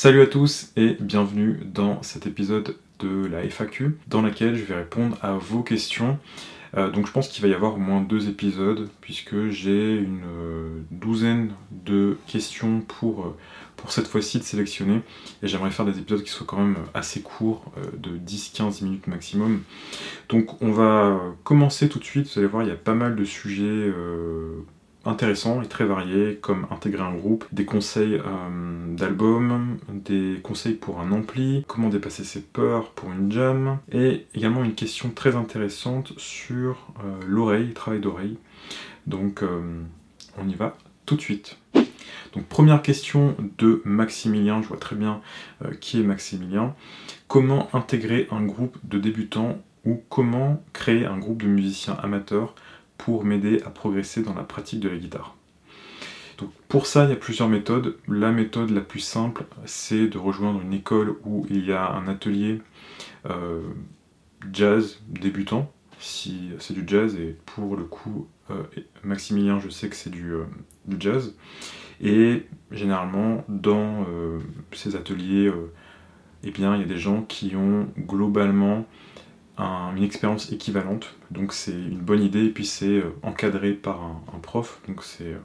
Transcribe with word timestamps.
Salut 0.00 0.22
à 0.22 0.26
tous 0.26 0.70
et 0.76 0.96
bienvenue 1.00 1.58
dans 1.74 2.04
cet 2.04 2.28
épisode 2.28 2.76
de 3.00 3.26
la 3.26 3.42
FAQ 3.42 3.98
dans 4.06 4.22
laquelle 4.22 4.54
je 4.54 4.62
vais 4.62 4.76
répondre 4.76 5.18
à 5.22 5.32
vos 5.32 5.64
questions. 5.64 6.20
Euh, 6.76 6.88
donc 6.88 7.08
je 7.08 7.10
pense 7.10 7.26
qu'il 7.26 7.42
va 7.42 7.48
y 7.48 7.52
avoir 7.52 7.74
au 7.74 7.78
moins 7.78 8.00
deux 8.00 8.28
épisodes 8.28 8.88
puisque 9.00 9.48
j'ai 9.48 9.96
une 9.96 10.22
euh, 10.24 10.82
douzaine 10.92 11.50
de 11.72 12.16
questions 12.28 12.80
pour, 12.82 13.26
euh, 13.26 13.36
pour 13.74 13.90
cette 13.90 14.06
fois-ci 14.06 14.38
de 14.38 14.44
sélectionner 14.44 15.00
et 15.42 15.48
j'aimerais 15.48 15.72
faire 15.72 15.84
des 15.84 15.98
épisodes 15.98 16.22
qui 16.22 16.30
soient 16.30 16.46
quand 16.46 16.58
même 16.58 16.76
assez 16.94 17.20
courts 17.20 17.64
de 17.96 18.10
10-15 18.18 18.84
minutes 18.84 19.08
maximum. 19.08 19.64
Donc 20.28 20.62
on 20.62 20.70
va 20.70 21.20
commencer 21.42 21.88
tout 21.88 21.98
de 21.98 22.04
suite, 22.04 22.32
vous 22.32 22.38
allez 22.38 22.46
voir 22.46 22.62
il 22.62 22.68
y 22.68 22.72
a 22.72 22.76
pas 22.76 22.94
mal 22.94 23.16
de 23.16 23.24
sujets 23.24 23.92
intéressant 25.04 25.62
et 25.62 25.66
très 25.66 25.84
varié, 25.84 26.38
comme 26.40 26.66
intégrer 26.70 27.02
un 27.02 27.14
groupe, 27.14 27.44
des 27.52 27.64
conseils 27.64 28.14
euh, 28.14 28.96
d'albums, 28.96 29.78
des 29.90 30.40
conseils 30.42 30.74
pour 30.74 31.00
un 31.00 31.12
ampli, 31.12 31.64
comment 31.66 31.88
dépasser 31.88 32.24
ses 32.24 32.40
peurs 32.40 32.90
pour 32.90 33.10
une 33.12 33.30
jam, 33.30 33.78
et 33.92 34.26
également 34.34 34.64
une 34.64 34.74
question 34.74 35.10
très 35.10 35.36
intéressante 35.36 36.12
sur 36.18 36.92
euh, 37.04 37.20
l'oreille, 37.26 37.72
travail 37.72 38.00
d'oreille. 38.00 38.38
Donc 39.06 39.42
euh, 39.42 39.82
on 40.36 40.48
y 40.48 40.54
va 40.54 40.76
tout 41.06 41.16
de 41.16 41.20
suite. 41.20 41.58
Donc 42.34 42.44
première 42.46 42.82
question 42.82 43.34
de 43.56 43.80
Maximilien, 43.84 44.60
je 44.60 44.68
vois 44.68 44.76
très 44.76 44.96
bien 44.96 45.22
qui 45.80 45.98
est 46.00 46.04
Maximilien. 46.04 46.74
Comment 47.26 47.74
intégrer 47.74 48.28
un 48.30 48.42
groupe 48.42 48.76
de 48.84 48.98
débutants 48.98 49.58
ou 49.86 50.02
comment 50.10 50.62
créer 50.74 51.06
un 51.06 51.16
groupe 51.16 51.42
de 51.42 51.48
musiciens 51.48 51.94
amateurs 52.02 52.54
pour 52.98 53.24
m'aider 53.24 53.62
à 53.64 53.70
progresser 53.70 54.22
dans 54.22 54.34
la 54.34 54.42
pratique 54.44 54.80
de 54.80 54.88
la 54.88 54.96
guitare. 54.96 55.38
Pour 56.68 56.86
ça, 56.86 57.04
il 57.04 57.10
y 57.10 57.12
a 57.12 57.16
plusieurs 57.16 57.48
méthodes. 57.48 57.96
La 58.06 58.30
méthode 58.30 58.70
la 58.70 58.80
plus 58.80 59.00
simple, 59.00 59.44
c'est 59.64 60.06
de 60.06 60.18
rejoindre 60.18 60.60
une 60.60 60.72
école 60.72 61.16
où 61.24 61.46
il 61.50 61.66
y 61.66 61.72
a 61.72 61.90
un 61.90 62.06
atelier 62.08 62.60
euh, 63.26 63.62
jazz 64.52 65.00
débutant, 65.08 65.72
si 65.98 66.50
c'est 66.58 66.74
du 66.74 66.84
jazz, 66.86 67.16
et 67.16 67.36
pour 67.46 67.76
le 67.76 67.84
coup, 67.84 68.28
euh, 68.50 68.62
Maximilien, 69.02 69.58
je 69.58 69.68
sais 69.68 69.88
que 69.88 69.96
c'est 69.96 70.10
du, 70.10 70.32
euh, 70.32 70.44
jazz. 70.98 71.34
Et 72.00 72.46
généralement, 72.70 73.44
dans 73.48 74.06
ces 74.70 74.94
ateliers, 74.94 75.50
eh 76.44 76.52
il 76.56 76.60
y 76.60 76.64
a 76.64 76.84
des 76.84 76.96
gens 76.96 77.22
qui 77.22 77.56
ont 77.56 77.88
globalement 77.98 78.86
une 79.58 80.02
expérience 80.02 80.52
équivalente. 80.52 81.14
Donc 81.30 81.52
c'est 81.52 81.72
une 81.72 81.98
bonne 81.98 82.22
idée 82.22 82.44
et 82.44 82.50
puis 82.50 82.66
c'est 82.66 82.98
euh, 82.98 83.14
encadré 83.22 83.72
par 83.72 84.02
un, 84.02 84.38
prof. 84.40 84.80
Donc 84.86 85.02
c'est 85.02 85.32
euh, 85.32 85.38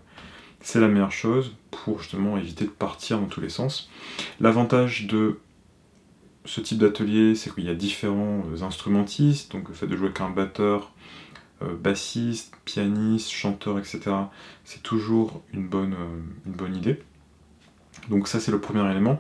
c'est 0.61 0.79
la 0.79 0.87
meilleure 0.87 1.11
chose 1.11 1.55
pour 1.71 1.99
justement 1.99 2.37
éviter 2.37 2.65
de 2.65 2.69
partir 2.69 3.19
dans 3.19 3.25
tous 3.25 3.41
les 3.41 3.49
sens. 3.49 3.89
L'avantage 4.39 5.07
de 5.07 5.39
ce 6.45 6.61
type 6.61 6.77
d'atelier, 6.77 7.35
c'est 7.35 7.53
qu'il 7.53 7.65
y 7.65 7.69
a 7.69 7.75
différents 7.75 8.43
euh, 8.53 8.63
instrumentistes, 8.63 9.51
donc 9.51 9.67
le 9.67 9.73
fait 9.73 9.87
de 9.87 9.95
jouer 9.95 10.07
avec 10.07 10.21
un 10.21 10.29
batteur, 10.29 10.91
bassiste, 11.81 12.53
pianiste, 12.65 13.31
chanteur, 13.31 13.79
etc., 13.79 14.01
c'est 14.65 14.83
toujours 14.83 15.41
une 15.53 15.65
bonne, 15.65 15.95
idée. 16.75 17.01
Donc 18.09 18.27
ça 18.27 18.41
c'est 18.41 18.51
le 18.51 18.59
premier 18.59 18.89
élément. 18.91 19.17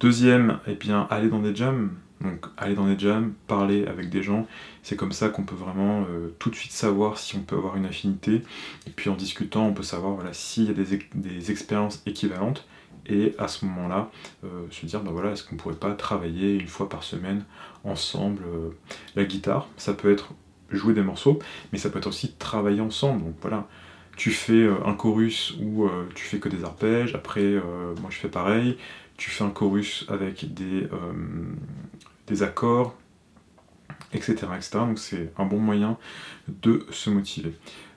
Deuxième, 0.00 0.58
et 0.66 0.72
eh 0.72 0.74
bien, 0.74 1.06
aller 1.10 1.28
dans 1.28 1.38
des 1.38 1.54
jams. 1.54 1.92
Donc 2.20 2.46
aller 2.56 2.74
dans 2.74 2.86
des 2.86 2.98
jams, 2.98 3.34
parler 3.46 3.86
avec 3.86 4.08
des 4.08 4.22
gens, 4.22 4.46
c'est 4.82 4.96
comme 4.96 5.12
ça 5.12 5.28
qu'on 5.28 5.42
peut 5.42 5.54
vraiment 5.54 6.06
euh, 6.08 6.34
tout 6.38 6.48
de 6.48 6.54
suite 6.54 6.72
savoir 6.72 7.18
si 7.18 7.36
on 7.36 7.40
peut 7.40 7.56
avoir 7.56 7.76
une 7.76 7.84
affinité. 7.84 8.42
Et 8.86 8.90
puis 8.90 9.10
en 9.10 9.16
discutant, 9.16 9.66
on 9.66 9.74
peut 9.74 9.82
savoir 9.82 10.14
voilà, 10.14 10.32
s'il 10.32 10.64
y 10.64 10.70
a 10.70 10.72
des, 10.72 11.50
expériences 11.50 12.02
équivalentes. 12.06 12.66
Et 13.08 13.34
à 13.38 13.46
ce 13.46 13.64
moment-là, 13.66 14.10
euh, 14.44 14.66
se 14.70 14.84
dire, 14.84 15.00
bah 15.00 15.10
voilà, 15.12 15.30
est-ce 15.30 15.44
qu'on 15.44 15.54
pourrait 15.54 15.76
pas 15.76 15.92
travailler 15.92 16.54
une 16.54 16.66
fois 16.66 16.88
par 16.88 17.04
semaine 17.04 17.44
ensemble 17.84 18.42
euh, 18.44 18.70
la 19.14 19.24
guitare? 19.24 19.68
Ça 19.76 19.92
peut 19.92 20.10
être 20.10 20.32
jouer 20.70 20.94
des 20.94 21.02
morceaux, 21.02 21.38
mais 21.72 21.78
ça 21.78 21.90
peut 21.90 21.98
être 21.98 22.08
aussi 22.08 22.32
travailler 22.32 22.80
ensemble. 22.80 23.22
Donc 23.22 23.34
voilà, 23.42 23.68
tu 24.16 24.32
fais 24.32 24.68
un 24.84 24.94
chorus 24.94 25.54
où 25.60 25.88
tu 26.16 26.24
fais 26.24 26.40
que 26.40 26.48
des 26.48 26.64
arpèges, 26.64 27.14
après 27.14 27.54
moi 28.00 28.10
je 28.10 28.16
fais 28.16 28.28
pareil, 28.28 28.76
tu 29.16 29.30
fais 29.30 29.44
un 29.44 29.50
chorus 29.50 30.04
avec 30.08 30.52
des, 30.54 30.88
des 32.26 32.42
accords, 32.42 32.96
etc. 34.12 34.36
Donc 34.72 34.98
c'est 34.98 35.32
un 35.38 35.46
bon 35.46 35.58
moyen 35.58 35.98
de 36.48 36.86
se 36.90 37.10
motiver. 37.10 37.54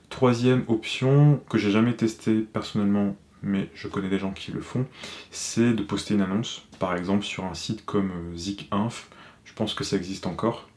Troisième 0.10 0.64
option 0.68 1.42
que 1.50 1.58
j'ai 1.58 1.72
jamais 1.72 1.94
testé 1.94 2.40
personnellement, 2.40 3.16
mais 3.44 3.70
je 3.76 3.88
connais 3.88 4.10
des 4.10 4.20
gens 4.20 4.32
qui 4.32 4.52
le 4.52 4.62
font, 4.62 4.86
c'est 5.32 5.74
de 5.74 5.84
poster 5.84 6.16
une 6.16 6.22
annonce, 6.22 6.66
par 6.80 6.96
exemple 6.96 7.24
sur 7.24 7.46
un 7.46 7.54
site 7.54 7.86
comme 7.86 8.12
euh, 8.12 8.36
ZikInf, 8.36 9.10
je 9.46 9.54
pense 9.54 9.74
que 9.74 9.84
ça 9.84 9.98
existe 9.98 10.26
encore, 10.26 10.68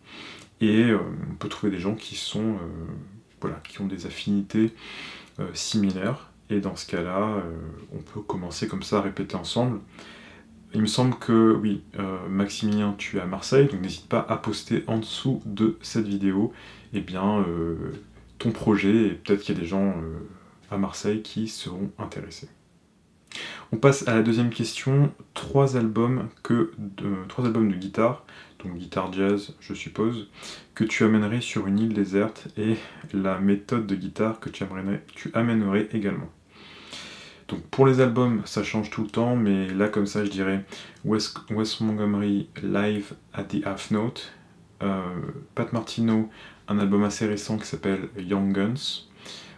et 0.60 0.84
euh, 0.84 0.98
on 1.30 1.34
peut 1.34 1.48
trouver 1.48 1.72
des 1.72 1.80
gens 1.80 1.94
qui 1.94 2.14
sont, 2.14 2.52
euh, 2.54 2.86
voilà, 3.40 3.56
qui 3.66 3.80
ont 3.80 3.86
des 3.86 4.06
affinités 4.06 4.72
similaires, 5.54 6.30
et 6.50 6.60
dans 6.60 6.76
ce 6.76 6.86
cas-là, 6.86 7.42
on 7.92 7.98
peut 7.98 8.20
commencer 8.20 8.68
comme 8.68 8.82
ça 8.82 8.98
à 8.98 9.00
répéter 9.00 9.34
ensemble. 9.34 9.80
Il 10.74 10.80
me 10.80 10.86
semble 10.86 11.18
que, 11.18 11.52
oui, 11.54 11.82
euh, 11.98 12.28
Maximilien, 12.28 12.94
tu 12.96 13.18
es 13.18 13.20
à 13.20 13.26
Marseille, 13.26 13.66
donc 13.66 13.82
n'hésite 13.82 14.08
pas 14.08 14.24
à 14.28 14.38
poster 14.38 14.84
en 14.86 14.98
dessous 14.98 15.42
de 15.44 15.76
cette 15.82 16.06
vidéo, 16.06 16.52
eh 16.94 17.00
bien, 17.00 17.40
euh, 17.40 17.76
ton 18.38 18.52
projet, 18.52 19.06
et 19.06 19.10
peut-être 19.10 19.40
qu'il 19.42 19.54
y 19.54 19.58
a 19.58 19.60
des 19.60 19.66
gens 19.66 19.88
euh, 19.88 20.18
à 20.70 20.78
Marseille 20.78 21.20
qui 21.22 21.48
seront 21.48 21.90
intéressés. 21.98 22.48
On 23.70 23.76
passe 23.76 24.06
à 24.08 24.14
la 24.14 24.22
deuxième 24.22 24.50
question, 24.50 25.12
trois 25.34 25.76
albums, 25.76 26.28
que 26.42 26.72
de, 26.78 27.16
trois 27.28 27.44
albums 27.44 27.70
de 27.70 27.76
guitare, 27.76 28.24
donc 28.62 28.76
guitare 28.76 29.12
jazz 29.12 29.54
je 29.60 29.74
suppose, 29.74 30.28
que 30.74 30.84
tu 30.84 31.04
amènerais 31.04 31.40
sur 31.40 31.66
une 31.66 31.78
île 31.78 31.94
déserte 31.94 32.48
et 32.56 32.76
la 33.12 33.38
méthode 33.38 33.86
de 33.86 33.94
guitare 33.94 34.40
que 34.40 34.48
tu 34.50 34.64
amènerais 35.34 35.88
également. 35.92 36.30
Donc 37.52 37.60
pour 37.64 37.86
les 37.86 38.00
albums, 38.00 38.40
ça 38.46 38.62
change 38.62 38.88
tout 38.88 39.02
le 39.02 39.10
temps, 39.10 39.36
mais 39.36 39.68
là 39.68 39.88
comme 39.88 40.06
ça, 40.06 40.24
je 40.24 40.30
dirais 40.30 40.64
Wes, 41.04 41.34
Montgomery 41.82 42.48
Live 42.62 43.12
at 43.34 43.44
the 43.44 43.66
Half 43.66 43.90
Note, 43.90 44.32
euh, 44.82 45.02
Pat 45.54 45.70
Martino, 45.74 46.30
un 46.66 46.78
album 46.78 47.04
assez 47.04 47.26
récent 47.26 47.58
qui 47.58 47.66
s'appelle 47.66 48.08
Young 48.16 48.54
Guns. 48.54 49.04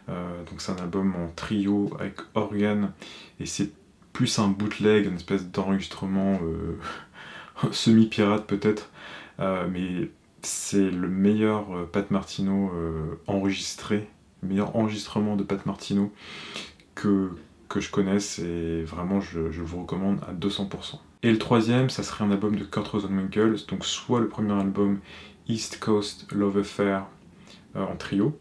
Euh, 0.08 0.42
donc 0.50 0.60
c'est 0.60 0.72
un 0.72 0.82
album 0.82 1.14
en 1.14 1.28
trio 1.36 1.92
avec 2.00 2.16
organe 2.34 2.90
et 3.38 3.46
c'est 3.46 3.70
plus 4.12 4.40
un 4.40 4.48
bootleg, 4.48 5.06
une 5.06 5.14
espèce 5.14 5.46
d'enregistrement 5.46 6.40
euh, 6.42 6.76
semi-pirate 7.70 8.44
peut-être, 8.48 8.90
mais 9.38 10.10
c'est 10.42 10.90
le 10.90 11.08
meilleur 11.08 11.88
Pat 11.92 12.10
Martino 12.10 12.72
enregistré, 13.28 14.08
le 14.42 14.48
meilleur 14.48 14.74
enregistrement 14.74 15.36
de 15.36 15.44
Pat 15.44 15.64
Martino 15.64 16.12
que, 16.96 17.30
que 17.68 17.80
je 17.80 17.90
connaisse 17.90 18.38
et 18.38 18.82
vraiment 18.82 19.20
je, 19.20 19.40
vous 19.40 19.82
recommande 19.82 20.20
à 20.28 20.32
200%. 20.32 20.98
Et 21.22 21.30
le 21.30 21.38
troisième, 21.38 21.90
ça 21.90 22.02
serait 22.02 22.24
un 22.24 22.30
album 22.30 22.56
de 22.56 22.64
Kurt 22.64 22.86
Rosenwinkel, 22.88 23.56
donc 23.68 23.84
soit 23.84 24.20
le 24.20 24.28
premier 24.28 24.52
album 24.52 24.98
East 25.48 25.80
Coast 25.80 26.30
Love 26.32 26.58
Affair 26.58 27.06
euh, 27.76 27.84
en 27.84 27.96
trio, 27.96 28.38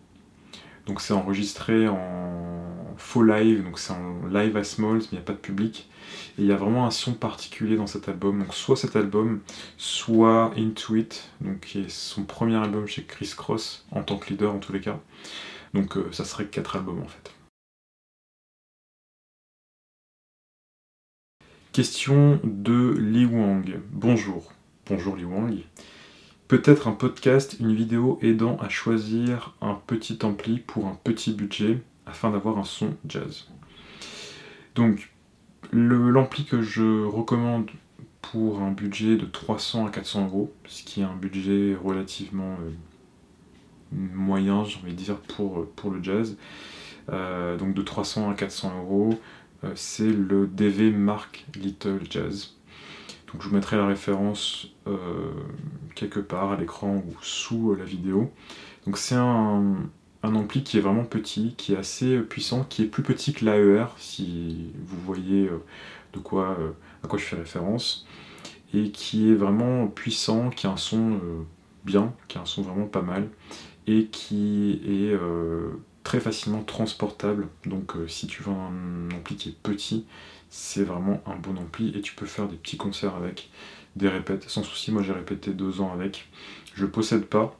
donc 0.86 1.00
c'est 1.00 1.14
enregistré 1.14 1.88
en 1.88 2.96
faux 2.98 3.24
live, 3.24 3.64
donc 3.64 3.80
c'est 3.80 3.94
en 3.94 4.28
live 4.28 4.58
à 4.58 4.64
Smalls, 4.64 5.00
mais 5.00 5.08
il 5.12 5.16
n'y 5.16 5.20
a 5.20 5.22
pas 5.22 5.34
de 5.34 5.38
public. 5.38 5.90
Et 6.38 6.42
il 6.42 6.46
y 6.48 6.52
a 6.52 6.58
vraiment 6.58 6.86
un 6.86 6.92
son 6.92 7.14
particulier 7.14 7.78
dans 7.78 7.88
cet 7.88 8.10
album. 8.10 8.40
Donc 8.40 8.54
soit 8.54 8.76
cet 8.76 8.96
album, 8.98 9.40
soit 9.78 10.52
Into 10.58 10.96
It, 10.96 11.30
donc 11.40 11.62
qui 11.62 11.80
est 11.82 11.90
son 11.90 12.24
premier 12.24 12.58
album 12.58 12.86
chez 12.86 13.04
Chris 13.04 13.34
Cross, 13.36 13.86
en 13.92 14.04
tant 14.04 14.18
que 14.18 14.30
leader 14.30 14.54
en 14.54 14.60
tous 14.60 14.74
les 14.74 14.82
cas. 14.82 15.00
Donc 15.74 15.96
euh, 15.96 16.10
ça 16.12 16.26
serait 16.26 16.46
quatre 16.46 16.76
albums 16.76 17.02
en 17.02 17.08
fait. 17.08 17.32
Question 21.74 22.40
de 22.44 22.96
Li 23.00 23.26
Wang. 23.26 23.80
Bonjour. 23.92 24.54
Bonjour 24.86 25.16
Li 25.16 25.26
Wang. 25.26 25.56
Peut-être 26.48 26.88
un 26.88 26.92
podcast, 26.92 27.58
une 27.60 27.74
vidéo 27.74 28.20
aidant 28.22 28.58
à 28.58 28.70
choisir 28.70 29.56
un 29.60 29.74
petit 29.88 30.20
ampli 30.22 30.60
pour 30.60 30.86
un 30.86 30.96
petit 31.04 31.34
budget 31.34 31.80
afin 32.06 32.30
d'avoir 32.30 32.60
un 32.60 32.64
son 32.64 32.96
jazz. 33.08 33.48
Donc, 34.76 35.12
l'ampli 35.72 36.46
que 36.46 36.62
je 36.62 37.06
recommande 37.06 37.72
pour 38.22 38.62
un 38.62 38.70
budget 38.70 39.18
de 39.18 39.26
300 39.26 39.88
à 39.88 39.90
400 39.90 40.26
euros, 40.26 40.54
ce 40.68 40.84
qui 40.84 41.02
est 41.02 41.06
un 41.06 41.16
budget 41.16 41.76
relativement 41.84 42.56
euh, 42.62 42.70
moyen, 43.92 44.64
j'ai 44.64 44.78
envie 44.78 44.94
de 44.94 44.98
dire, 44.98 45.18
pour, 45.18 45.90
le 45.90 46.04
jazz. 46.04 46.38
Euh, 47.10 47.58
donc 47.58 47.74
de 47.74 47.82
300 47.82 48.30
à 48.30 48.34
400 48.34 48.78
euros, 48.78 49.20
c'est 49.76 50.12
le 50.12 50.48
DV 50.48 50.92
Mark 50.92 51.46
Little 51.56 52.00
Jazz. 52.10 52.56
Je 53.40 53.48
vous 53.48 53.56
mettrai 53.56 53.78
la 53.78 53.88
référence 53.88 54.68
euh, 54.86 55.32
quelque 55.96 56.20
part 56.20 56.52
à 56.52 56.56
l'écran 56.56 56.98
ou 56.98 57.16
sous 57.22 57.72
euh, 57.72 57.78
la 57.78 57.84
vidéo. 57.84 58.32
C'est 58.94 59.16
un, 59.16 59.90
ampli 60.22 60.64
qui 60.64 60.78
est 60.78 60.82
vraiment 60.82 61.04
petit, 61.04 61.56
qui 61.58 61.74
est 61.74 61.78
assez 61.78 62.20
puissant, 62.20 62.64
qui 62.64 62.84
est 62.84 62.86
plus 62.86 63.02
petit 63.02 63.34
que 63.34 63.44
l'AER, 63.44 63.88
si 63.98 64.72
vous 64.86 64.98
voyez 65.02 65.50
de 66.14 66.20
à 66.20 67.08
quoi 67.08 67.18
je 67.18 67.24
fais 67.24 67.36
référence, 67.36 68.06
et 68.74 68.92
qui 68.92 69.32
est 69.32 69.36
vraiment 69.36 69.88
puissant, 69.88 70.50
qui 70.50 70.68
a 70.68 70.72
un 70.72 70.78
son 70.78 71.20
bien, 71.86 72.14
qui 72.28 72.38
a 72.38 72.42
un 72.42 72.46
son 72.46 72.62
vraiment 72.62 72.86
pas 72.86 73.02
mal, 73.02 73.30
et 73.88 74.06
qui 74.06 74.82
est 74.86 75.18
très 76.14 76.20
facilement 76.20 76.62
transportable. 76.62 77.48
Donc 77.66 77.94
si 78.08 78.28
tu 78.28 78.44
veux 78.44 78.52
un 78.52 79.10
ampli 79.16 79.36
qui 79.36 79.50
est 79.50 79.58
petit, 79.64 80.06
c'est 80.48 80.84
vraiment 80.84 81.24
un 81.26 81.36
bon 81.36 81.58
ampli 81.58 81.92
et 81.98 82.02
tu 82.02 82.14
peux 82.14 82.28
faire 82.28 82.48
des 82.48 82.56
petits 82.56 82.78
concerts 82.78 83.16
avec, 83.16 83.50
des 83.96 84.10
répètes 84.10 84.48
sans 84.48 84.62
souci. 84.62 84.92
Moi 84.92 85.02
j'ai 85.02 85.12
répété 85.12 85.54
deux 85.54 85.82
ans 85.82 85.92
avec. 85.92 86.30
Je 86.76 86.86
possède 86.86 87.26
pas, 87.26 87.60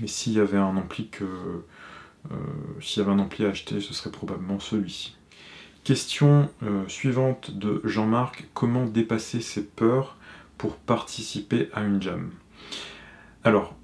mais 0.00 0.06
s'il 0.06 0.34
y 0.34 0.38
avait 0.38 0.56
un 0.56 0.76
ampli 0.76 1.08
que 1.08 1.24
euh, 1.24 2.36
s'il 2.80 3.02
y 3.02 3.04
avait 3.04 3.12
un 3.12 3.18
ampli 3.18 3.44
à 3.44 3.48
acheter, 3.48 3.80
ce 3.80 3.92
serait 3.92 4.12
probablement 4.12 4.60
celui-ci. 4.60 5.16
Question 5.82 6.50
euh, 6.62 6.86
suivante 6.86 7.58
de 7.58 7.80
Jean-Marc 7.82 8.46
comment 8.54 8.86
dépasser 8.86 9.40
ses 9.40 9.64
peurs 9.64 10.16
pour 10.58 10.76
participer 10.76 11.70
à 11.74 11.82
une 11.82 12.00
jam? 12.00 12.30
Alors, 13.42 13.74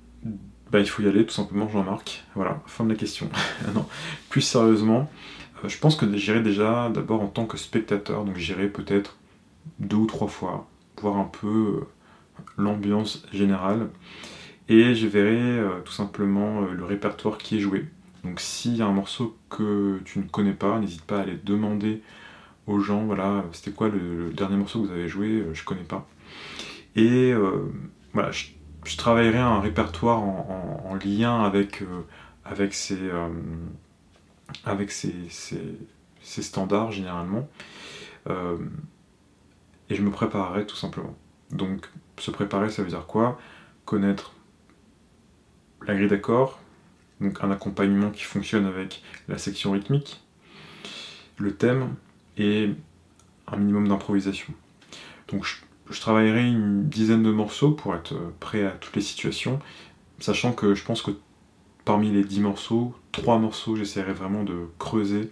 bah, 0.75 0.81
il 0.81 0.89
faut 0.89 1.03
y 1.03 1.09
aller 1.09 1.25
tout 1.25 1.33
simplement, 1.33 1.69
Jean-Marc. 1.69 2.25
Voilà, 2.35 2.61
fin 2.67 2.83
de 2.83 2.91
la 2.91 2.97
question. 2.97 3.29
non, 3.77 3.87
plus 4.29 4.41
sérieusement, 4.41 5.09
euh, 5.63 5.69
je 5.69 5.79
pense 5.79 5.95
que 5.95 6.05
j'irai 6.17 6.41
déjà 6.41 6.91
d'abord 6.93 7.23
en 7.23 7.29
tant 7.29 7.47
que 7.47 7.57
spectateur, 7.57 8.25
donc 8.25 8.37
j'irai 8.37 8.67
peut-être 8.67 9.17
deux 9.79 9.97
ou 9.97 10.07
trois 10.07 10.27
fois, 10.27 10.69
voir 11.01 11.17
un 11.17 11.31
peu 11.41 11.85
l'ambiance 12.59 13.25
générale, 13.33 13.89
et 14.69 14.97
je 14.97 15.07
verrai 15.07 15.63
tout 15.85 15.93
simplement 15.93 16.63
le 16.63 16.85
répertoire 16.85 17.39
qui 17.39 17.59
est 17.59 17.61
joué. 17.61 17.87
Donc 18.25 18.41
s'il 18.41 18.77
y 18.77 18.83
a 18.83 18.87
un 18.87 18.93
morceau 18.93 19.37
que 19.51 20.01
tu 20.05 20.19
ne 20.19 20.25
connais 20.25 20.55
pas, 20.55 20.81
n'hésite 20.81 21.03
pas 21.03 21.19
à 21.19 21.23
aller 21.23 21.39
demander 21.45 22.03
aux 22.67 22.81
gens, 22.81 23.05
voilà, 23.05 23.45
c'était 23.53 23.71
quoi 23.71 23.89
le, 23.89 24.33
dernier 24.33 24.57
morceau 24.57 24.83
que 24.83 24.89
vous 24.89 24.93
avez 24.93 25.07
joué, 25.07 25.29
euh, 25.29 25.55
je 25.55 25.63
connais 25.63 25.85
pas. 25.85 26.09
Et 26.97 27.33
euh, 27.33 27.71
voilà, 28.13 28.33
je, 28.33 28.47
travaillerai 28.97 29.39
un 29.39 29.61
répertoire 29.61 30.21
en, 30.23 30.97
lien 31.05 31.43
avec, 31.43 31.83
euh, 31.83 32.03
avec, 32.45 32.75
ces, 32.75 32.99
avec 34.65 34.91
ces, 34.93 35.29
standards 36.21 36.93
généralement. 36.93 37.49
et 38.29 39.95
je 39.95 40.03
me 40.03 40.11
préparerai 40.11 40.67
tout 40.67 40.77
simplement. 40.77 41.15
Donc 41.51 41.89
se 42.19 42.31
préparer, 42.31 42.71
ça 42.71 42.83
veut 42.83 42.89
dire 42.89 43.07
quoi? 43.07 43.39
Connaître 43.85 44.33
la 45.87 45.95
grille 45.95 46.09
d'accords, 46.09 46.59
donc 47.21 47.43
un 47.43 47.51
accompagnement 47.51 48.11
qui 48.11 48.23
fonctionne 48.25 48.67
avec 48.67 49.03
la 49.29 49.39
section 49.39 49.73
rythmique, 49.73 50.23
le 51.39 51.55
thème 51.55 51.95
et 52.39 52.71
un 53.47 53.57
minimum 53.57 53.89
d'improvisation. 53.89 54.53
Donc 55.29 55.45
je, 55.45 55.57
travaillerai 55.93 56.49
une 56.49 56.89
dizaine 56.89 57.23
de 57.23 57.31
morceaux 57.31 57.73
pour 57.73 57.95
être 57.95 58.15
prêt 58.41 58.65
à 58.65 58.71
toutes 58.71 58.97
les 58.97 59.03
situations, 59.03 59.59
sachant 60.19 60.53
que 60.53 60.75
je 60.75 60.85
pense 60.85 61.03
que 61.03 61.11
parmi 61.85 62.11
les 62.11 62.25
dix 62.25 62.41
morceaux, 62.41 62.95
trois 63.13 63.39
morceaux 63.39 63.77
j'essaierai 63.77 64.13
vraiment 64.13 64.45
de 64.45 64.69
creuser 64.79 65.31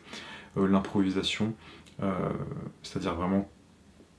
euh, 0.57 0.69
l'improvisation, 0.69 1.55
euh, 2.03 2.13
c'est-à-dire 2.83 3.15
vraiment 3.15 3.49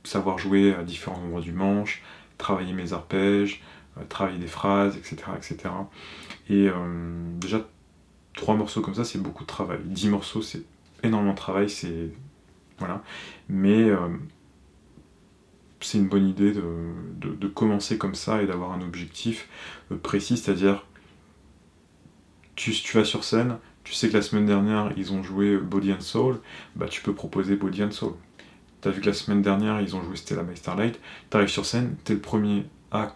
savoir 0.03 0.37
jouer 0.37 0.73
à 0.73 0.83
différents 0.83 1.21
endroits 1.21 1.41
du 1.41 1.51
manche, 1.51 2.01
travailler 2.37 2.73
mes 2.73 2.93
arpèges, 2.93 3.61
euh, 3.97 4.03
travailler 4.09 4.39
des 4.39 4.47
phrases, 4.47 4.97
etc. 4.97 5.15
etc. 5.37 5.57
Et 6.49 6.67
euh, 6.67 6.73
déjà, 7.39 7.65
trois 8.33 8.55
morceaux 8.55 8.81
comme 8.81 8.95
ça, 8.95 9.03
c'est 9.03 9.21
beaucoup 9.21 9.43
de 9.43 9.47
travail. 9.47 9.79
Dix 9.85 10.09
morceaux, 10.09 10.41
c'est 10.41 10.63
énormément 11.03 11.33
de 11.33 11.37
travail, 11.37 11.69
c'est. 11.69 12.09
Voilà. 12.79 13.03
Mais 13.49 13.83
euh, 13.83 14.09
c'est 15.85 15.97
une 15.97 16.07
bonne 16.07 16.27
idée 16.27 16.51
de, 16.51 17.47
commencer 17.47 17.97
comme 17.97 18.15
ça 18.15 18.41
et 18.41 18.47
d'avoir 18.47 18.71
un 18.71 18.81
objectif 18.81 19.47
précis, 20.01 20.37
c'est-à-dire, 20.37 20.85
tu, 22.55 22.71
tu 22.71 22.97
vas 22.97 23.03
sur 23.03 23.23
scène, 23.23 23.57
tu 23.83 23.93
sais 23.93 24.09
que 24.09 24.13
la 24.13 24.21
semaine 24.21 24.45
dernière, 24.45 24.91
ils 24.97 25.13
ont 25.13 25.23
joué 25.23 25.57
Body 25.57 25.93
and 25.93 26.01
Soul, 26.01 26.39
bah 26.75 26.87
tu 26.89 27.01
peux 27.01 27.13
proposer 27.13 27.55
Body 27.55 27.83
and 27.83 27.91
Soul. 27.91 28.13
T'as 28.81 28.89
vu 28.91 29.01
que 29.01 29.05
la 29.05 29.13
semaine 29.13 29.41
dernière, 29.41 29.81
ils 29.81 29.95
ont 29.95 30.03
joué 30.03 30.15
Stella 30.15 30.43
by 30.43 30.57
Starlight, 30.57 30.99
t'arrives 31.29 31.49
sur 31.49 31.65
scène, 31.65 31.95
t'es 32.03 32.13
le 32.13 32.19
premier 32.19 32.65
à, 32.91 33.11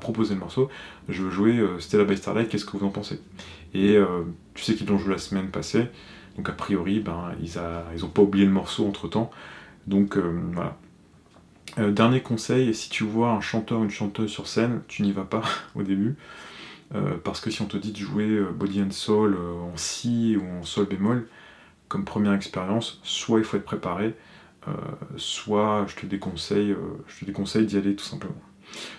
proposer 0.00 0.34
le 0.34 0.40
morceau, 0.40 0.70
je 1.08 1.22
veux 1.22 1.30
jouer 1.30 1.58
euh, 1.58 1.78
Stella 1.78 2.04
by 2.04 2.16
Starlight, 2.16 2.48
qu'est-ce 2.48 2.64
que 2.64 2.76
vous 2.76 2.86
en 2.86 2.90
pensez? 2.90 3.20
Et 3.74 3.96
euh, 3.96 4.22
tu 4.54 4.64
sais 4.64 4.74
qu'ils 4.74 4.86
l'ont 4.86 4.98
joué 4.98 5.12
la 5.12 5.18
semaine 5.18 5.48
passée, 5.48 5.88
donc 6.36 6.48
a 6.48 6.52
priori, 6.52 7.00
ben, 7.00 7.32
ils 7.42 8.00
n'ont 8.00 8.08
pas 8.08 8.22
oublié 8.22 8.46
le 8.46 8.52
morceau 8.52 8.86
entre 8.86 9.08
temps. 9.08 9.30
Donc 9.86 10.16
euh, 10.16 10.40
voilà. 10.52 10.76
Dernier 11.76 12.20
conseil, 12.20 12.74
si 12.74 12.90
tu 12.90 13.04
vois 13.04 13.30
un 13.30 13.40
chanteur 13.40 13.80
ou 13.80 13.84
une 13.84 13.90
chanteuse 13.90 14.30
sur 14.30 14.46
scène, 14.46 14.82
tu 14.88 15.02
n'y 15.02 15.12
vas 15.12 15.24
pas 15.24 15.42
au 15.74 15.82
début. 15.82 16.16
parce 17.24 17.40
que 17.40 17.50
si 17.50 17.62
on 17.62 17.66
te 17.66 17.76
dit 17.76 17.92
de 17.92 17.98
jouer 17.98 18.42
Body 18.54 18.82
and 18.82 18.90
Soul 18.90 19.36
en 19.36 19.76
Si 19.76 20.36
ou 20.36 20.60
en 20.60 20.62
Sol 20.64 20.86
bémol, 20.86 21.26
comme 21.88 22.04
première 22.04 22.34
expérience, 22.34 23.00
soit 23.02 23.38
il 23.38 23.44
faut 23.44 23.56
être 23.56 23.64
préparé, 23.64 24.14
soit 25.16 25.86
je 25.88 25.96
te 25.96 26.06
déconseille, 26.06 26.76
je 27.06 27.24
déconseille 27.24 27.66
d'y 27.66 27.78
aller 27.78 27.96
tout 27.96 28.04
simplement. 28.04 28.34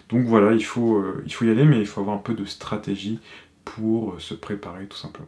Donc 0.09 0.25
voilà, 0.25 0.53
il 0.53 0.63
faut, 0.63 0.97
euh, 0.97 1.23
il 1.25 1.33
faut 1.33 1.45
y 1.45 1.49
aller, 1.49 1.65
mais 1.65 1.79
il 1.79 1.85
faut 1.85 2.01
avoir 2.01 2.15
un 2.15 2.21
peu 2.21 2.33
de 2.33 2.45
stratégie 2.45 3.19
pour 3.65 4.13
euh, 4.13 4.19
se 4.19 4.33
préparer 4.33 4.85
tout 4.87 4.97
simplement. 4.97 5.27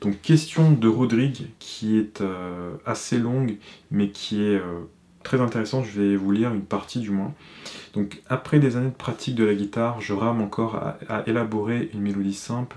Donc 0.00 0.20
question 0.22 0.72
de 0.72 0.88
Rodrigue 0.88 1.48
qui 1.58 1.98
est 1.98 2.20
euh, 2.22 2.76
assez 2.86 3.18
longue 3.18 3.56
mais 3.90 4.10
qui 4.10 4.42
est 4.42 4.62
très 5.22 5.40
intéressante, 5.40 5.84
je 5.84 6.00
vais 6.00 6.16
vous 6.16 6.30
lire 6.30 6.52
une 6.52 6.62
partie 6.62 7.00
du 7.00 7.10
moins. 7.10 7.34
Donc 7.94 8.22
après 8.28 8.58
des 8.58 8.76
années 8.76 8.90
de 8.90 8.94
pratique 8.94 9.34
de 9.34 9.44
la 9.44 9.54
guitare, 9.54 10.00
je 10.00 10.12
rame 10.12 10.40
encore 10.40 10.76
à 10.76 11.22
élaborer 11.26 11.90
une 11.92 12.00
mélodie 12.00 12.34
simple 12.34 12.76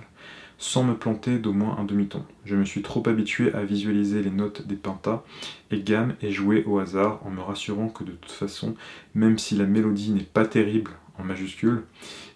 sans 0.62 0.84
me 0.84 0.94
planter 0.94 1.40
d'au 1.40 1.54
moins 1.54 1.76
un 1.80 1.84
demi-ton. 1.84 2.24
Je 2.46 2.56
me 2.56 2.66
suis 2.66 2.84
trop 2.84 3.02
habitué 3.10 3.52
à 3.54 3.64
visualiser 3.64 4.22
les 4.22 4.30
notes 4.30 4.68
des 4.68 4.76
pentas 4.76 5.24
et 5.72 5.82
gammes 5.82 6.14
et 6.22 6.32
jouer 6.32 6.64
au 6.66 6.78
hasard 6.78 7.20
en 7.26 7.32
me 7.32 7.42
rassurant 7.42 7.90
que 7.90 8.04
de 8.04 8.12
toute 8.12 8.32
façon, 8.32 8.76
même 9.16 9.40
si 9.40 9.56
la 9.56 9.66
mélodie 9.66 10.12
n'est 10.12 10.22
pas 10.22 10.46
terrible 10.46 10.92
en 11.18 11.24
majuscule, 11.24 11.84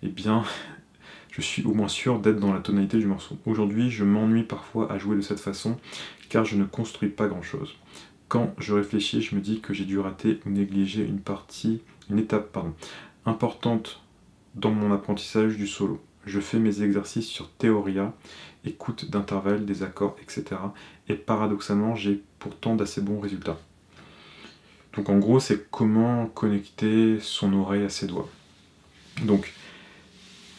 eh 0.02 0.08
bien 0.08 0.44
je 1.30 1.42
suis 1.42 1.64
au 1.66 1.76
moins 1.76 1.88
sûr 1.88 2.20
d'être 2.20 2.40
dans 2.40 2.52
la 2.52 2.62
tonalité 2.62 2.98
du 2.98 3.06
morceau. 3.06 3.38
Aujourd'hui, 3.46 3.92
je 3.92 4.04
m'ennuie 4.04 4.44
parfois 4.44 4.92
à 4.92 4.98
jouer 4.98 5.16
de 5.16 5.22
cette 5.22 5.40
façon 5.40 5.78
car 6.28 6.46
je 6.46 6.56
ne 6.56 6.66
construis 6.66 7.10
pas 7.10 7.28
grand-chose. 7.28 7.76
Quand 8.28 8.54
je 8.58 8.74
réfléchis, 8.74 9.22
je 9.22 9.36
me 9.36 9.42
dis 9.42 9.62
que 9.62 9.74
j'ai 9.74 9.86
dû 9.86 10.00
rater 10.00 10.40
ou 10.46 10.50
négliger 10.50 11.04
une 11.04 11.20
partie, 11.20 11.82
une 12.10 12.20
étape 12.20 12.58
importante 13.26 14.02
dans 14.56 14.72
mon 14.72 14.94
apprentissage 14.94 15.58
du 15.58 15.68
solo 15.68 16.02
je 16.26 16.40
fais 16.40 16.60
mes 16.60 16.82
exercices 16.82 17.28
sur 17.28 17.50
Theoria, 17.52 18.14
écoute 18.66 19.10
d'intervalles, 19.10 19.66
des 19.66 19.84
accords, 19.84 20.16
etc. 20.22 20.60
Et 21.08 21.14
paradoxalement, 21.14 21.96
j'ai 21.96 22.24
pourtant 22.40 22.76
d'assez 22.76 23.02
bons 23.02 23.20
résultats. 23.20 23.60
Donc 24.94 25.10
en 25.10 25.18
gros, 25.18 25.40
c'est 25.40 25.70
comment 25.70 26.26
connecter 26.28 27.20
son 27.20 27.54
oreille 27.54 27.84
à 27.84 27.90
ses 27.90 28.08
doigts. 28.08 28.30
Donc, 29.24 29.54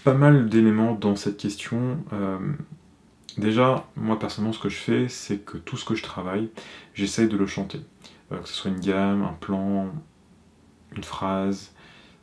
pas 0.04 0.14
mal 0.14 0.48
d'éléments 0.48 0.94
dans 0.94 1.16
cette 1.16 1.36
question. 1.36 1.98
Euh, 2.12 2.38
déjà, 3.38 3.86
moi 3.96 4.18
personnellement, 4.18 4.52
ce 4.52 4.60
que 4.60 4.68
je 4.68 4.76
fais, 4.76 5.08
c'est 5.08 5.38
que 5.38 5.58
tout 5.58 5.76
ce 5.76 5.84
que 5.84 5.94
je 5.94 6.02
travaille, 6.02 6.50
j'essaye 6.94 7.28
de 7.28 7.36
le 7.36 7.46
chanter. 7.46 7.80
Euh, 8.32 8.38
que 8.38 8.48
ce 8.48 8.54
soit 8.54 8.70
une 8.70 8.80
gamme, 8.80 9.22
un 9.22 9.32
plan, 9.34 9.92
une 10.96 11.04
phrase, 11.04 11.72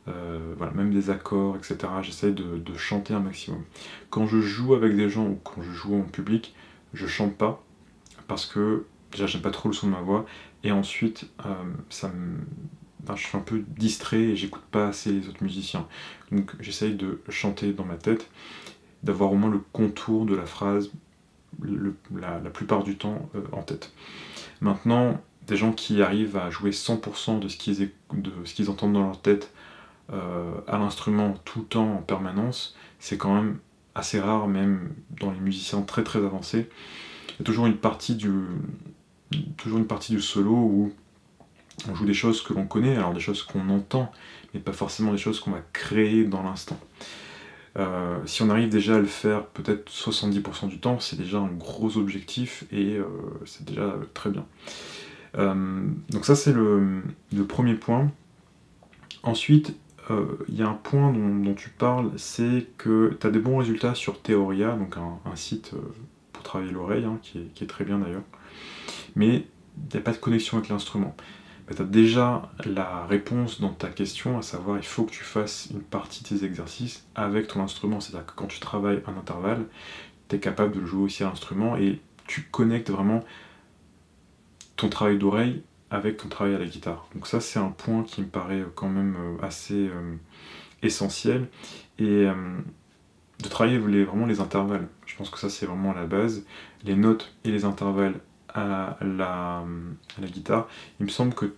euh, 0.08 0.54
voilà, 0.58 0.72
même 0.72 0.92
des 0.92 1.10
accords, 1.10 1.56
etc. 1.56 1.76
J'essaye 2.02 2.32
de, 2.32 2.74
chanter 2.76 3.14
un 3.14 3.20
maximum. 3.20 3.62
Quand 4.10 4.26
je 4.26 4.40
joue 4.40 4.74
avec 4.74 4.96
des 4.96 5.08
gens 5.08 5.26
ou 5.26 5.40
quand 5.42 5.62
je 5.62 5.70
joue 5.70 5.96
en 5.96 6.02
public, 6.02 6.54
je 6.92 7.06
chante 7.06 7.34
pas 7.36 7.62
parce 8.26 8.46
que 8.46 8.84
déjà 9.12 9.26
j'aime 9.26 9.42
pas 9.42 9.50
trop 9.50 9.68
le 9.68 9.74
son 9.74 9.86
de 9.86 9.92
ma 9.92 10.00
voix 10.00 10.26
et 10.62 10.72
ensuite 10.72 11.26
euh, 11.46 11.54
ça 11.88 12.08
me, 12.08 12.38
je 13.14 13.22
suis 13.22 13.36
un 13.36 13.40
peu 13.40 13.62
distrait 13.66 14.20
et 14.20 14.36
j'écoute 14.36 14.64
pas 14.70 14.88
assez 14.88 15.12
les 15.12 15.28
autres 15.28 15.42
musiciens. 15.42 15.86
Donc 16.32 16.52
j'essaye 16.60 16.94
de 16.94 17.20
chanter 17.30 17.72
dans 17.72 17.84
ma 17.84 17.96
tête, 17.96 18.30
d'avoir 19.02 19.32
au 19.32 19.36
moins 19.36 19.50
le 19.50 19.60
contour 19.72 20.26
de 20.26 20.34
la 20.34 20.46
phrase 20.46 20.90
la, 22.14 22.50
plupart 22.50 22.84
du 22.84 22.96
temps 22.96 23.28
euh, 23.34 23.40
en 23.52 23.62
tête. 23.62 23.92
Maintenant, 24.60 25.20
des 25.46 25.56
gens 25.56 25.72
qui 25.72 26.02
arrivent 26.02 26.36
à 26.36 26.50
jouer 26.50 26.70
100% 26.70 27.38
de 27.38 27.48
ce 27.48 27.56
qu'ils 28.54 28.70
entendent 28.70 28.94
dans 28.94 29.04
leur 29.04 29.20
tête 29.20 29.52
euh, 30.12 30.52
à 30.66 30.78
l'instrument 30.78 31.34
tout 31.44 31.60
le 31.60 31.64
temps 31.66 31.94
en 31.96 32.02
permanence, 32.02 32.76
c'est 32.98 33.16
quand 33.16 33.34
même 33.34 33.58
assez 33.94 34.20
rare, 34.20 34.48
même 34.48 34.92
dans 35.20 35.30
les 35.30 35.40
musiciens 35.40 35.82
très 35.82 36.04
très 36.04 36.18
avancés. 36.18 36.68
Il 37.28 37.32
y 37.40 37.42
a 37.42 37.44
toujours 37.44 37.66
une 37.66 37.76
partie 37.76 38.14
du, 38.14 38.30
toujours 39.56 39.78
une 39.78 39.86
partie 39.86 40.12
du 40.12 40.20
solo 40.20 40.52
où 40.52 40.92
on 41.88 41.94
joue 41.94 42.04
des 42.04 42.14
choses 42.14 42.42
que 42.42 42.52
l'on 42.54 42.66
connaît, 42.66 42.96
alors 42.96 43.12
des 43.12 43.20
choses 43.20 43.42
qu'on 43.42 43.68
entend, 43.68 44.10
mais 44.52 44.60
pas 44.60 44.72
forcément 44.72 45.12
des 45.12 45.18
choses 45.18 45.40
qu'on 45.40 45.50
va 45.50 45.62
créer 45.72 46.24
dans 46.24 46.42
l'instant. 46.42 46.78
Euh, 47.76 48.18
si 48.24 48.42
on 48.42 48.50
arrive 48.50 48.68
déjà 48.68 48.96
à 48.96 48.98
le 48.98 49.06
faire 49.06 49.46
peut-être 49.46 49.90
70% 49.90 50.68
du 50.68 50.78
temps, 50.78 51.00
c'est 51.00 51.16
déjà 51.16 51.38
un 51.38 51.48
gros 51.48 51.96
objectif 51.96 52.64
et 52.70 52.96
euh, 52.96 53.04
c'est 53.46 53.64
déjà 53.64 53.96
très 54.14 54.30
bien. 54.30 54.46
donc 55.36 56.24
ça 56.24 56.36
c'est 56.36 56.52
le, 56.52 57.02
premier 57.48 57.74
point. 57.74 58.10
Ensuite, 59.22 59.74
il 60.10 60.54
y 60.54 60.62
a 60.62 60.68
un 60.68 60.74
point 60.74 61.12
dont, 61.12 61.54
tu 61.54 61.70
parles, 61.70 62.12
c'est 62.16 62.66
que 62.76 63.16
tu 63.20 63.26
as 63.26 63.30
des 63.30 63.38
bons 63.38 63.58
résultats 63.58 63.94
sur 63.94 64.20
Theoria, 64.20 64.76
donc 64.76 64.96
un, 64.96 65.36
site 65.36 65.72
pour 66.32 66.42
travailler 66.44 66.70
l'oreille, 66.70 67.04
hein, 67.04 67.18
qui, 67.22 67.38
est, 67.38 67.66
très 67.66 67.84
bien 67.84 67.98
d'ailleurs. 67.98 68.22
Mais 69.16 69.46
il 69.76 69.94
n'y 69.94 69.98
a 69.98 70.02
pas 70.02 70.12
de 70.12 70.18
connexion 70.18 70.58
avec 70.58 70.68
l'instrument. 70.68 71.16
Tu 71.72 71.80
as 71.80 71.84
déjà 71.84 72.50
la 72.64 73.06
réponse 73.06 73.60
dans 73.60 73.72
ta 73.72 73.88
question, 73.88 74.38
à 74.38 74.42
savoir 74.42 74.76
il 74.76 74.84
faut 74.84 75.04
que 75.04 75.12
tu 75.12 75.24
fasses 75.24 75.68
une 75.70 75.80
partie 75.80 76.22
de 76.22 76.28
tes 76.28 76.44
exercices 76.44 77.06
avec 77.14 77.48
ton 77.48 77.62
instrument. 77.62 78.00
C'est-à-dire 78.00 78.26
que 78.26 78.34
quand 78.34 78.46
tu 78.46 78.60
travailles 78.60 79.02
un 79.06 79.16
intervalle, 79.16 79.64
tu 80.28 80.36
es 80.36 80.40
capable 80.40 80.78
de 80.80 80.84
jouer 80.84 81.04
aussi 81.04 81.22
à 81.22 81.28
l'instrument 81.28 81.76
et 81.76 82.00
tu 82.26 82.42
connectes 82.42 82.90
vraiment 82.90 83.24
ton 84.76 84.88
travail 84.88 85.18
d'oreille 85.18 85.62
avec 85.90 86.16
ton 86.16 86.28
travail 86.28 86.54
à 86.54 86.58
la 86.58 86.66
guitare. 86.66 87.08
Donc 87.14 87.26
ça 87.26 87.40
c'est 87.40 87.58
un 87.58 87.70
point 87.70 88.02
qui 88.02 88.20
me 88.20 88.26
paraît 88.26 88.64
quand 88.74 88.88
même 88.88 89.16
euh, 89.16 89.46
assez 89.46 89.88
euh, 89.88 90.16
essentiel. 90.82 91.48
Et 91.98 92.26
euh, 92.26 92.34
de 93.42 93.48
travailler 93.48 93.78
vraiment 93.78 94.26
les 94.26 94.40
intervalles. 94.40 94.88
Je 95.06 95.16
pense 95.16 95.30
que 95.30 95.38
ça 95.38 95.48
c'est 95.50 95.66
vraiment 95.66 95.92
la 95.92 96.06
base. 96.06 96.44
Les 96.84 96.96
notes 96.96 97.34
et 97.44 97.50
les 97.50 97.64
intervalles 97.64 98.20
à 98.54 98.96
la, 99.00 99.64
guitare, 100.20 100.68
il 101.00 101.06
me 101.06 101.10
semble 101.10 101.34
que 101.34 101.54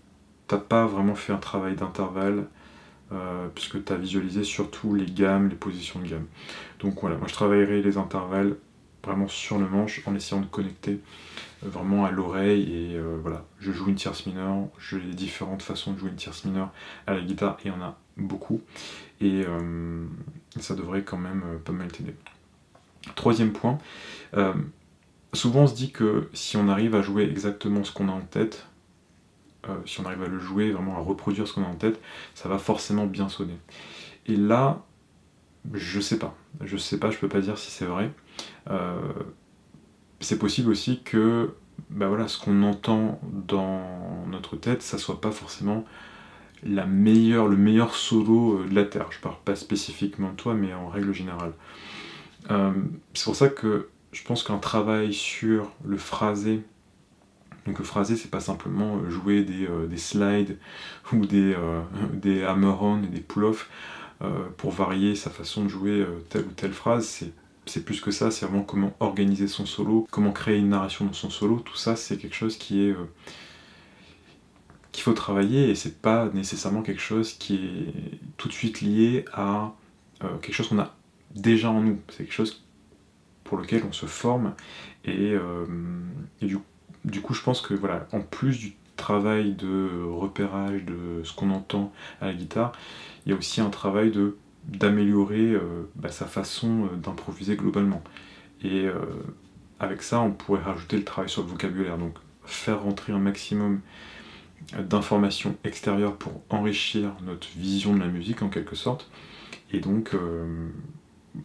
t'as 0.49 0.59
pas 0.59 0.87
vraiment 0.87 1.15
fait 1.15 1.33
un 1.33 1.39
travail 1.39 1.77
d'intervalle 1.77 2.47
euh, 3.13 3.49
puisque 3.55 3.85
tu 3.85 3.93
as 3.93 3.97
visualisé 3.97 4.43
surtout 4.43 4.95
les 4.95 5.07
gammes, 5.07 5.49
les 5.49 5.57
positions 5.57 6.01
de 6.01 6.09
gamme. 6.09 6.27
Donc 6.81 7.01
voilà, 7.01 7.17
moi 7.17 7.29
je 7.29 7.35
travaillerai 7.35 7.83
les 7.83 7.99
intervalles 7.99 8.57
vraiment 9.05 9.29
sur 9.29 9.59
le 9.59 9.69
manche 9.69 10.03
en 10.07 10.15
essayant 10.17 10.41
de 10.41 10.47
connecter 10.47 11.01
euh, 11.63 11.69
vraiment 11.69 12.05
à 12.05 12.11
l'oreille 12.11 12.63
et 12.63 12.97
euh, 12.97 13.19
voilà, 13.23 13.45
je 13.61 13.71
joue 13.71 13.89
une 13.89 13.95
tierce 13.95 14.27
mineure, 14.27 14.67
j'ai 14.81 14.99
différentes 14.99 15.63
façons 15.63 15.93
de 15.93 15.99
jouer 15.99 16.11
une 16.11 16.17
tierce 16.17 16.45
mineure 16.45 16.71
à 17.07 17.15
la 17.15 17.21
guitare 17.21 17.59
et 17.61 17.69
il 17.69 17.73
y 17.73 17.75
en 17.75 17.83
a 17.83 17.97
beaucoup 18.17 18.63
et 19.21 19.45
ça 20.59 20.75
devrait 20.75 21.03
quand 21.03 21.17
même 21.17 21.43
pas 21.65 21.73
mal 21.73 21.89
t'aider. 21.89 22.15
Troisième 23.15 23.53
point, 23.53 23.79
souvent 25.33 25.63
on 25.63 25.67
se 25.67 25.75
dit 25.75 25.91
que 25.91 26.29
si 26.33 26.57
on 26.57 26.69
arrive 26.69 26.95
à 26.95 27.03
jouer 27.03 27.25
exactement 27.25 27.85
ce 27.85 27.93
qu'on 27.93 28.09
a 28.09 28.13
en 28.13 28.21
tête, 28.21 28.67
euh, 29.69 29.75
si 29.85 30.01
on 30.01 30.05
arrive 30.05 30.23
à 30.23 30.29
le 30.29 30.39
jouer, 30.39 30.71
vraiment 30.71 30.97
à 30.97 31.01
reproduire 31.01 31.47
ce 31.47 31.55
qu'on 31.55 31.65
a 31.65 31.69
en 31.69 31.75
tête, 31.75 32.01
ça 32.35 32.49
va 32.49 32.59
forcément 32.59 33.07
bien 33.07 33.29
sonner. 33.29 33.59
Et 34.27 34.37
là, 34.37 34.85
je 35.73 36.01
sais 36.01 36.19
pas. 36.19 36.37
Je 36.61 36.77
sais 36.77 36.99
pas, 36.99 37.11
je 37.11 37.19
peux 37.19 37.29
pas 37.29 37.41
dire 37.41 37.59
si 37.59 37.71
c'est 37.71 37.85
vrai. 37.85 38.13
Euh, 38.71 39.01
c'est 40.21 40.39
possible 40.39 40.71
aussi 40.71 41.03
que 41.03 41.55
bah 41.91 42.09
voilà, 42.09 42.27
ce 42.27 42.39
qu'on 42.39 42.63
entend 42.63 43.21
dans 43.23 44.27
notre 44.31 44.57
tête, 44.57 44.83
ça 44.83 44.99
soit 44.99 45.21
pas 45.21 45.31
forcément 45.31 45.85
le 46.63 46.87
meilleur 46.87 47.95
solo 47.95 48.61
euh, 48.61 48.69
de 48.69 48.75
la 48.75 48.85
Terre. 48.85 49.09
Je 49.11 49.21
parle 49.21 49.37
pas 49.45 49.57
spécifiquement 49.57 50.31
de 50.31 50.37
toi, 50.37 50.55
mais 50.55 50.73
en 50.73 50.89
règle 50.89 51.13
générale. 51.13 51.53
c'est 52.49 53.25
pour 53.25 53.37
ça 53.37 53.49
que 53.49 53.89
je 54.17 54.23
pense 54.23 54.43
qu'un 54.43 54.57
travail 54.57 55.13
sur 55.13 55.71
le 55.85 55.99
phrasé, 55.99 56.63
donc 57.67 57.79
le 57.79 57.85
phrasé 57.85 58.17
c'est 58.17 58.31
pas 58.31 58.41
simplement 58.41 58.97
euh, 58.97 59.11
jouer 59.11 59.43
des, 59.43 59.67
euh, 59.67 59.95
slides 59.97 60.59
ou 61.13 61.27
des, 61.27 61.55
euh, 61.55 62.49
hammer-on 62.49 63.03
et 63.03 63.09
des 63.09 63.21
pull-off 63.21 63.69
pour 64.57 64.71
varier 64.71 65.15
sa 65.15 65.29
façon 65.29 65.65
de 65.65 65.69
jouer 65.69 66.07
telle 66.31 66.47
ou 66.47 66.53
telle 66.53 66.73
phrase, 66.73 67.27
c'est 67.67 67.85
plus 67.85 68.01
que 68.01 68.11
ça, 68.11 68.31
c'est 68.31 68.47
vraiment 68.47 68.63
comment 68.63 68.97
organiser 68.99 69.47
son 69.47 69.67
solo, 69.67 70.09
comment 70.11 70.33
créer 70.33 70.57
une 70.57 70.71
narration 70.71 71.05
dans 71.05 71.13
son 71.13 71.29
solo, 71.29 71.61
tout 71.61 71.77
ça 71.77 71.97
c'est 71.97 72.17
quelque 72.17 72.35
chose 72.35 72.57
qui 72.57 72.81
est 72.81 72.97
qu'il 74.91 75.03
faut 75.03 75.13
travailler 75.13 75.69
et 75.69 75.75
c'est 75.75 76.01
pas 76.01 76.31
nécessairement 76.33 76.81
quelque 76.81 77.03
chose 77.03 77.35
qui 77.35 77.57
est 77.57 78.19
tout 78.39 78.49
de 78.49 78.55
suite 78.55 78.81
lié 78.81 79.27
à 79.35 79.75
quelque 80.41 80.55
chose 80.55 80.69
qu'on 80.69 80.79
a 80.79 80.97
déjà 81.35 81.71
en 81.71 81.83
nous, 81.83 82.01
c'est 82.09 82.25
quelque 82.25 82.33
chose 82.33 82.66
pour 83.47 83.59
lequel 83.59 83.83
on 83.89 83.93
se 83.93 84.07
forme. 84.07 84.55
Et, 85.05 85.33
euh, 85.33 85.65
du, 86.43 87.21
coup 87.21 87.35
je 87.35 87.43
pense 87.43 87.61
que 87.61 87.75
voilà 87.75 88.09
en 88.13 88.21
plus 88.21 88.59
du 88.59 88.75
travail 88.97 89.53
de 89.53 90.03
repérage 90.05 90.85
de 90.85 91.23
ce 91.23 91.33
qu'on 91.33 91.51
entend 91.51 91.93
à 92.21 92.27
la 92.27 92.35
guitare 92.35 92.73
il 93.25 93.31
y 93.31 93.33
a 93.35 93.39
aussi 93.39 93.61
un 93.61 93.71
travail 93.71 94.11
de 94.11 94.37
d'améliorer 94.65 95.53
euh, 95.53 95.89
bah, 95.95 96.11
sa 96.11 96.27
façon 96.27 96.87
euh, 96.87 96.97
d'improviser 96.97 97.55
globalement. 97.55 98.03
Et 98.65 98.87
avec 99.79 100.03
ça 100.03 100.21
on 100.21 100.33
pourrait 100.33 100.63
rajouter 100.63 100.97
le 100.97 101.05
travail 101.05 101.29
sur 101.29 101.43
le 101.43 101.49
vocabulaire. 101.49 101.99
Donc 101.99 102.17
faire 102.45 102.83
rentrer 102.83 103.13
un 103.13 103.19
maximum 103.19 103.81
d'informations 104.77 105.57
extérieures 105.63 106.17
pour 106.17 106.43
enrichir 106.49 107.13
notre 107.23 107.47
vision 107.57 107.95
de 107.95 108.01
la 108.01 108.09
musique 108.09 108.43
en 108.43 108.49
quelque 108.49 108.75
sorte. 108.75 109.11
Et 109.73 109.81
donc 109.81 110.17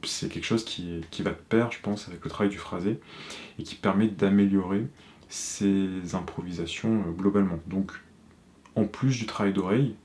c'est 0.04 0.30
quelque 0.30 0.46
chose 0.46 0.66
qui, 0.66 1.04
va 1.20 1.32
de 1.32 1.36
pair, 1.36 1.72
je 1.72 1.80
pense, 1.82 2.08
avec 2.08 2.24
le 2.24 2.30
travail 2.30 2.50
du 2.50 2.58
phrasé 2.58 3.00
et 3.60 3.64
qui 3.64 3.76
permet 3.76 4.08
d'améliorer 4.08 4.88
ses 5.30 6.16
improvisations 6.16 7.04
euh, 7.08 7.12
globalement. 7.12 7.60
Donc, 7.68 7.94
en 8.76 8.86
plus 8.86 9.18
du 9.18 9.26
travail 9.26 9.54
d'oreille 9.54 9.96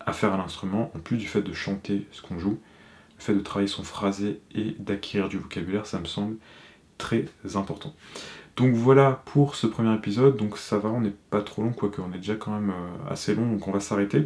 à 0.00 0.12
faire 0.12 0.32
à 0.32 0.36
l'instrument, 0.36 0.90
en 0.94 0.98
plus 0.98 1.16
du 1.16 1.26
fait 1.26 1.42
de 1.42 1.52
chanter 1.52 2.06
ce 2.12 2.22
qu'on 2.22 2.38
joue, 2.38 2.58
le 3.18 3.22
fait 3.22 3.34
de 3.34 3.40
travailler 3.40 3.68
son 3.68 3.82
phrasé 3.82 4.40
et 4.54 4.76
d'acquérir 4.78 5.28
du 5.28 5.38
vocabulaire, 5.38 5.86
ça 5.86 5.98
me 5.98 6.06
semble 6.06 6.36
très 6.96 7.26
important. 7.54 7.94
Donc 8.56 8.74
voilà 8.74 9.22
pour 9.26 9.54
ce 9.54 9.66
premier 9.66 9.94
épisode, 9.94 10.36
donc 10.36 10.58
ça 10.58 10.78
va, 10.78 10.88
on 10.88 11.00
n'est 11.00 11.14
pas 11.30 11.42
trop 11.42 11.62
long, 11.62 11.72
quoique 11.72 12.00
on 12.00 12.12
est 12.12 12.18
déjà 12.18 12.34
quand 12.34 12.52
même 12.52 12.70
euh, 12.70 13.10
assez 13.10 13.34
long, 13.34 13.52
donc 13.52 13.66
on 13.68 13.70
va 13.70 13.80
s'arrêter. 13.80 14.24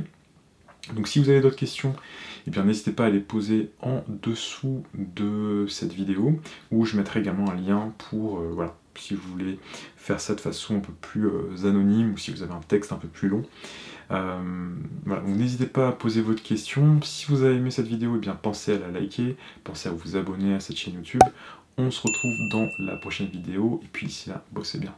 Donc 0.95 1.07
si 1.09 1.21
vous 1.21 1.29
avez 1.29 1.41
d'autres 1.41 1.57
questions, 1.57 1.95
eh 2.47 2.63
n'hésitez 2.63 2.93
pas 2.93 3.07
à 3.07 3.11
les 3.11 3.21
poser 3.21 3.71
en 3.81 4.03
dessous 4.09 4.83
de 4.95 5.67
cette 5.69 5.93
vidéo, 5.93 6.41
où 6.71 6.85
je 6.85 6.97
mettrai 6.97 7.21
également 7.21 7.49
un 7.51 7.55
lien 7.55 7.93
pour, 7.99 8.41
euh, 8.41 8.51
voilà, 8.53 8.77
si 8.97 9.15
vous 9.15 9.31
voulez 9.31 9.59
faire 9.97 10.21
ça 10.21 10.35
de 10.35 10.41
façon 10.41 10.77
un 10.77 10.81
peu 10.81 10.93
plus 10.93 11.27
euh, 11.27 11.69
anonyme, 11.69 12.13
ou 12.13 12.19
si 12.19 12.33
vous 12.33 12.43
avez 12.43 12.53
un 12.53 12.61
texte 12.61 12.93
un 12.93 12.97
peu 12.97 13.09
plus 13.09 13.29
long. 13.29 13.43
Euh, 14.11 14.75
voilà, 15.07 15.23
donc 15.23 15.37
n'hésitez 15.37 15.67
pas 15.67 15.89
à 15.89 15.93
poser 15.93 16.21
votre 16.21 16.43
question. 16.43 17.01
Si 17.03 17.27
vous 17.27 17.45
avez 17.45 17.55
aimé 17.55 17.71
cette 17.71 17.87
vidéo, 17.87 18.15
eh 18.17 18.19
bien 18.19 18.35
pensez 18.35 18.75
à 18.75 18.79
la 18.79 18.91
liker, 18.91 19.37
pensez 19.65 19.89
à 19.89 19.93
vous 19.93 20.17
abonner 20.17 20.55
à 20.55 20.61
cette 20.61 20.77
chaîne 20.77 20.95
YouTube. 20.95 21.23
On 21.79 21.91
se 21.91 22.03
retrouve 22.03 22.33
dans 22.51 22.69
la 22.81 22.97
prochaine 22.97 23.29
vidéo, 23.29 23.81
et 23.85 23.89
puis 23.93 24.07
d'ici 24.07 24.29
là, 24.29 24.45
bossez 24.53 24.79
bien. 24.79 24.95